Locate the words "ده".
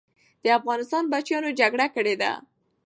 2.21-2.31